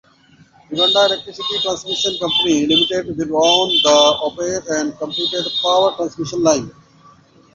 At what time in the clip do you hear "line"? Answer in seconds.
6.41-6.71